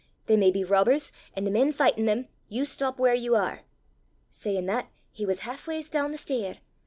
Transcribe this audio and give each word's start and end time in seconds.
They 0.25 0.35
may 0.35 0.49
be 0.49 0.63
robbers, 0.63 1.11
and 1.35 1.45
the 1.45 1.51
men 1.51 1.71
fighting 1.71 2.05
them. 2.07 2.27
You 2.49 2.65
stop 2.65 2.97
where 2.97 3.13
you 3.13 3.35
are.' 3.35 3.61
Sayin' 4.31 4.65
that, 4.65 4.89
he 5.11 5.27
was 5.27 5.41
half 5.41 5.67
ways 5.67 5.91
doon 5.91 6.09
the 6.09 6.17
stair. 6.17 6.57